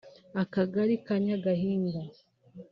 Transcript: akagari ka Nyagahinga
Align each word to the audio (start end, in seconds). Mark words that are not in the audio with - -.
akagari 0.43 0.95
ka 1.05 1.15
Nyagahinga 1.23 2.01